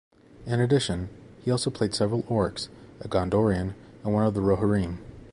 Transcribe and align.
In 0.47 0.59
addition, 0.59 1.09
he 1.45 1.51
also 1.51 1.69
played 1.69 1.93
several 1.93 2.23
Orcs, 2.23 2.69
a 3.01 3.07
Gondorian, 3.07 3.75
and 4.03 4.11
one 4.15 4.25
of 4.25 4.33
the 4.33 4.41
Rohirrim. 4.41 4.97